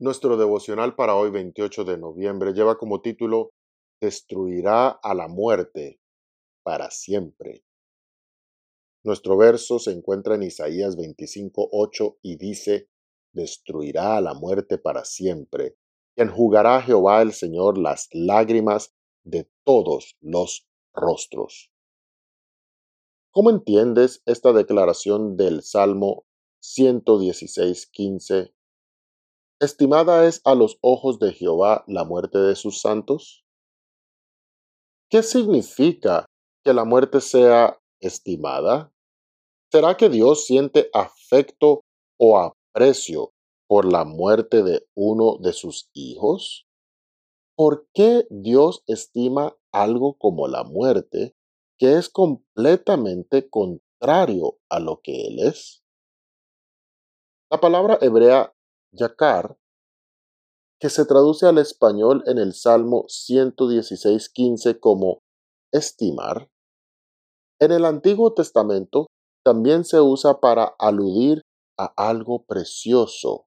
[0.00, 3.52] Nuestro devocional para hoy 28 de noviembre lleva como título
[4.00, 6.00] Destruirá a la muerte
[6.64, 7.62] para siempre.
[9.04, 12.88] Nuestro verso se encuentra en Isaías 25:8 y dice,
[13.32, 15.76] Destruirá a la muerte para siempre,
[16.16, 21.70] y enjugará Jehová el Señor las lágrimas de todos los rostros.
[23.30, 26.24] ¿Cómo entiendes esta declaración del Salmo
[26.62, 28.52] 116.15.
[29.60, 33.44] ¿Estimada es a los ojos de Jehová la muerte de sus santos?
[35.10, 36.26] ¿Qué significa
[36.64, 38.92] que la muerte sea estimada?
[39.72, 41.82] ¿Será que Dios siente afecto
[42.18, 43.32] o aprecio
[43.66, 46.66] por la muerte de uno de sus hijos?
[47.56, 51.34] ¿Por qué Dios estima algo como la muerte
[51.78, 55.82] que es completamente contrario a lo que Él es?
[57.50, 58.52] La palabra hebrea
[58.92, 59.56] yakar,
[60.78, 65.22] que se traduce al español en el Salmo 116.15 como
[65.72, 66.50] estimar,
[67.58, 69.06] en el Antiguo Testamento
[69.42, 71.40] también se usa para aludir
[71.78, 73.46] a algo precioso,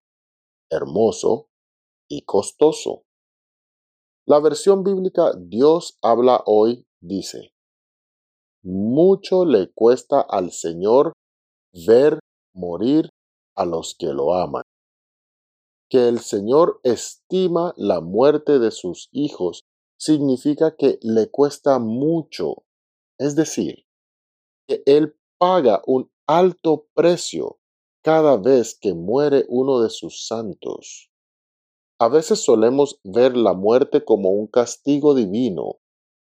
[0.72, 1.50] hermoso
[2.10, 3.04] y costoso.
[4.26, 7.54] La versión bíblica Dios habla hoy dice,
[8.64, 11.14] mucho le cuesta al Señor
[11.88, 12.20] ver
[12.56, 13.12] morir
[13.62, 14.64] a los que lo aman.
[15.90, 19.66] Que el Señor estima la muerte de sus hijos
[19.98, 22.64] significa que le cuesta mucho,
[23.20, 23.86] es decir,
[24.68, 27.60] que Él paga un alto precio
[28.04, 31.12] cada vez que muere uno de sus santos.
[32.00, 35.80] A veces solemos ver la muerte como un castigo divino,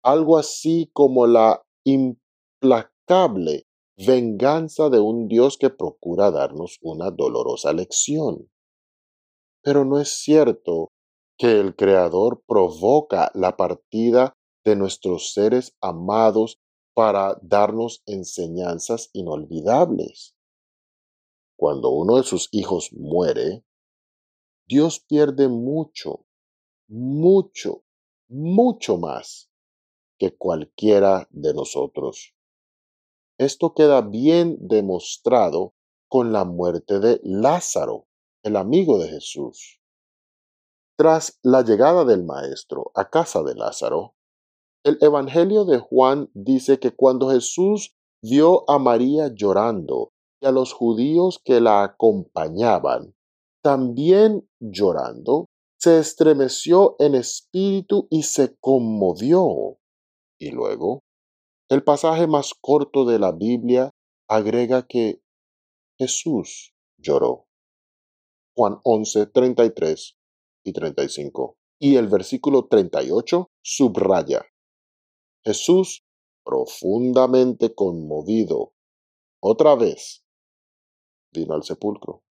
[0.03, 8.51] algo así como la implacable venganza de un Dios que procura darnos una dolorosa lección.
[9.63, 10.93] Pero no es cierto
[11.37, 14.33] que el Creador provoca la partida
[14.65, 16.59] de nuestros seres amados
[16.95, 20.35] para darnos enseñanzas inolvidables.
[21.57, 23.65] Cuando uno de sus hijos muere,
[24.67, 26.27] Dios pierde mucho,
[26.89, 27.85] mucho,
[28.29, 29.51] mucho más
[30.19, 32.35] que cualquiera de nosotros.
[33.43, 35.75] Esto queda bien demostrado
[36.09, 38.07] con la muerte de Lázaro,
[38.45, 39.81] el amigo de Jesús.
[40.97, 44.15] Tras la llegada del Maestro a casa de Lázaro,
[44.85, 50.73] el Evangelio de Juan dice que cuando Jesús vio a María llorando y a los
[50.73, 53.13] judíos que la acompañaban,
[53.61, 55.47] también llorando,
[55.81, 59.79] se estremeció en espíritu y se conmovió.
[60.39, 61.03] Y luego
[61.73, 63.95] el pasaje más corto de la Biblia
[64.29, 65.23] agrega que
[65.99, 67.47] Jesús lloró.
[68.55, 70.19] Juan 11, 33
[70.65, 71.57] y 35.
[71.81, 74.45] Y el versículo 38 subraya.
[75.47, 76.05] Jesús,
[76.45, 78.75] profundamente conmovido,
[79.41, 80.27] otra vez
[81.33, 82.23] vino al sepulcro.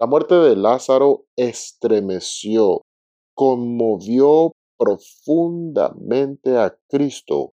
[0.00, 2.80] La muerte de Lázaro estremeció,
[3.34, 7.53] conmovió profundamente a Cristo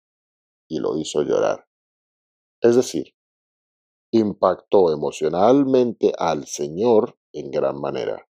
[0.67, 1.65] y lo hizo llorar.
[2.61, 3.13] Es decir,
[4.11, 8.27] impactó emocionalmente al Señor en gran manera.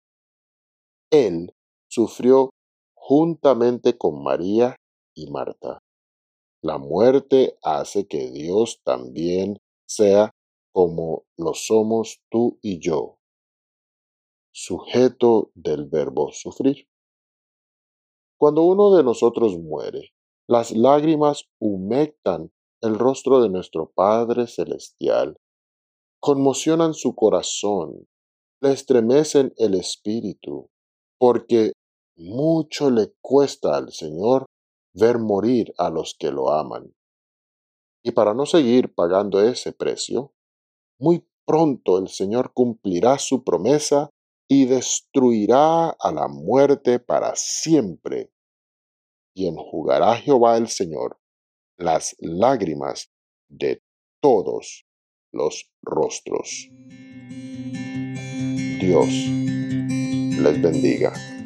[1.11, 1.53] Él
[1.89, 2.51] sufrió
[2.93, 4.75] juntamente con María
[5.15, 5.79] y Marta.
[6.63, 10.31] La muerte hace que Dios también sea
[10.71, 13.17] como lo somos tú y yo,
[14.53, 16.87] sujeto del verbo sufrir.
[18.37, 20.13] Cuando uno de nosotros muere,
[20.51, 22.51] las lágrimas humectan
[22.81, 25.37] el rostro de nuestro Padre Celestial,
[26.19, 28.09] conmocionan su corazón,
[28.61, 30.69] le estremecen el espíritu,
[31.17, 31.71] porque
[32.17, 34.45] mucho le cuesta al Señor
[34.93, 36.93] ver morir a los que lo aman.
[38.03, 40.33] Y para no seguir pagando ese precio,
[40.99, 44.09] muy pronto el Señor cumplirá su promesa
[44.49, 48.33] y destruirá a la muerte para siempre
[49.33, 51.19] y enjugará Jehová el Señor
[51.77, 53.11] las lágrimas
[53.49, 53.81] de
[54.21, 54.85] todos
[55.31, 56.69] los rostros.
[58.79, 61.40] Dios les bendiga.